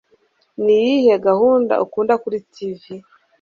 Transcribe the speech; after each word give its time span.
Niyihe 0.63 1.15
gahunda 1.27 1.73
ukunda 1.85 2.13
kuri 2.23 2.37
TV 2.53 2.81